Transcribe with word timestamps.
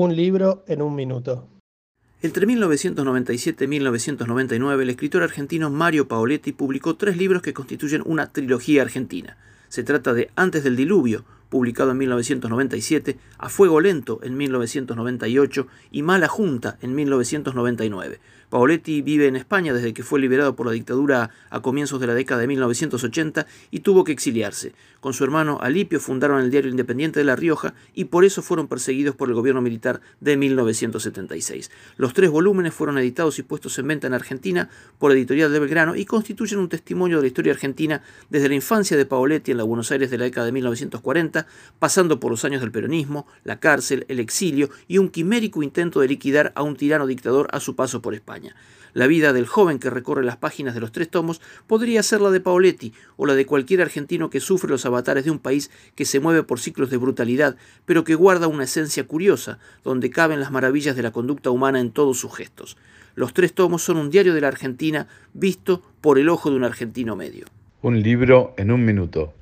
Un 0.00 0.14
libro 0.14 0.62
en 0.68 0.80
un 0.80 0.94
minuto. 0.94 1.48
Entre 2.22 2.46
1997 2.46 3.64
y 3.64 3.66
1999, 3.66 4.84
el 4.84 4.90
escritor 4.90 5.24
argentino 5.24 5.70
Mario 5.70 6.06
Paoletti 6.06 6.52
publicó 6.52 6.94
tres 6.94 7.16
libros 7.16 7.42
que 7.42 7.52
constituyen 7.52 8.04
una 8.06 8.30
trilogía 8.30 8.82
argentina. 8.82 9.36
Se 9.68 9.82
trata 9.82 10.14
de 10.14 10.30
Antes 10.36 10.62
del 10.62 10.76
Diluvio, 10.76 11.24
publicado 11.48 11.90
en 11.90 11.98
1997, 11.98 13.18
A 13.38 13.48
Fuego 13.48 13.80
Lento 13.80 14.20
en 14.22 14.36
1998 14.36 15.66
y 15.90 16.02
Mala 16.02 16.28
Junta 16.28 16.78
en 16.80 16.94
1999. 16.94 18.20
Paoletti 18.50 19.02
vive 19.02 19.26
en 19.26 19.36
España 19.36 19.74
desde 19.74 19.92
que 19.92 20.02
fue 20.02 20.20
liberado 20.20 20.56
por 20.56 20.66
la 20.66 20.72
dictadura 20.72 21.30
a 21.50 21.60
comienzos 21.60 22.00
de 22.00 22.06
la 22.06 22.14
década 22.14 22.40
de 22.40 22.46
1980 22.46 23.46
y 23.70 23.80
tuvo 23.80 24.04
que 24.04 24.12
exiliarse. 24.12 24.72
Con 25.00 25.12
su 25.12 25.22
hermano 25.22 25.58
Alipio 25.60 26.00
fundaron 26.00 26.40
el 26.40 26.50
diario 26.50 26.70
Independiente 26.70 27.20
de 27.20 27.24
La 27.24 27.36
Rioja 27.36 27.74
y 27.94 28.06
por 28.06 28.24
eso 28.24 28.42
fueron 28.42 28.66
perseguidos 28.66 29.14
por 29.14 29.28
el 29.28 29.34
gobierno 29.34 29.60
militar 29.60 30.00
de 30.20 30.36
1976. 30.36 31.70
Los 31.96 32.14
tres 32.14 32.30
volúmenes 32.30 32.72
fueron 32.72 32.98
editados 32.98 33.38
y 33.38 33.42
puestos 33.42 33.78
en 33.78 33.86
venta 33.86 34.06
en 34.06 34.14
Argentina 34.14 34.70
por 34.98 35.12
Editorial 35.12 35.52
de 35.52 35.58
Belgrano 35.58 35.94
y 35.94 36.06
constituyen 36.06 36.58
un 36.58 36.68
testimonio 36.70 37.18
de 37.18 37.22
la 37.22 37.28
historia 37.28 37.52
argentina 37.52 38.02
desde 38.30 38.48
la 38.48 38.54
infancia 38.54 38.96
de 38.96 39.04
Paoletti 39.04 39.50
en 39.50 39.58
la 39.58 39.64
Buenos 39.64 39.92
Aires 39.92 40.10
de 40.10 40.18
la 40.18 40.24
década 40.24 40.46
de 40.46 40.52
1940, 40.52 41.46
pasando 41.78 42.18
por 42.18 42.30
los 42.30 42.44
años 42.44 42.62
del 42.62 42.72
peronismo, 42.72 43.26
la 43.44 43.60
cárcel, 43.60 44.06
el 44.08 44.20
exilio 44.20 44.70
y 44.88 44.98
un 44.98 45.10
quimérico 45.10 45.62
intento 45.62 46.00
de 46.00 46.08
liquidar 46.08 46.52
a 46.56 46.62
un 46.62 46.76
tirano 46.76 47.06
dictador 47.06 47.48
a 47.52 47.60
su 47.60 47.76
paso 47.76 48.00
por 48.00 48.14
España. 48.14 48.37
La 48.94 49.06
vida 49.06 49.32
del 49.32 49.46
joven 49.46 49.78
que 49.78 49.90
recorre 49.90 50.24
las 50.24 50.36
páginas 50.36 50.74
de 50.74 50.80
los 50.80 50.92
tres 50.92 51.08
tomos 51.08 51.40
podría 51.66 52.02
ser 52.02 52.20
la 52.20 52.30
de 52.30 52.40
Paoletti 52.40 52.92
o 53.16 53.26
la 53.26 53.34
de 53.34 53.46
cualquier 53.46 53.82
argentino 53.82 54.30
que 54.30 54.40
sufre 54.40 54.70
los 54.70 54.86
avatares 54.86 55.24
de 55.24 55.30
un 55.30 55.38
país 55.38 55.70
que 55.94 56.04
se 56.04 56.20
mueve 56.20 56.42
por 56.42 56.58
ciclos 56.58 56.90
de 56.90 56.96
brutalidad, 56.96 57.56
pero 57.84 58.04
que 58.04 58.14
guarda 58.14 58.48
una 58.48 58.64
esencia 58.64 59.06
curiosa, 59.06 59.58
donde 59.84 60.10
caben 60.10 60.40
las 60.40 60.50
maravillas 60.50 60.96
de 60.96 61.02
la 61.02 61.12
conducta 61.12 61.50
humana 61.50 61.80
en 61.80 61.90
todos 61.92 62.18
sus 62.18 62.34
gestos. 62.34 62.76
Los 63.14 63.34
tres 63.34 63.52
tomos 63.52 63.82
son 63.82 63.96
un 63.96 64.10
diario 64.10 64.34
de 64.34 64.40
la 64.40 64.48
Argentina 64.48 65.08
visto 65.34 65.82
por 66.00 66.18
el 66.18 66.28
ojo 66.28 66.50
de 66.50 66.56
un 66.56 66.64
argentino 66.64 67.16
medio. 67.16 67.46
Un 67.82 68.02
libro 68.02 68.54
en 68.56 68.70
un 68.70 68.84
minuto. 68.84 69.34